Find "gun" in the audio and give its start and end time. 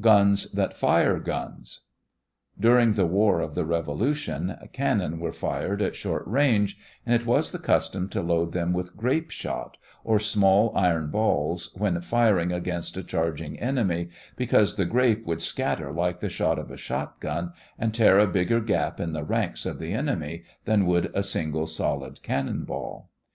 17.20-17.52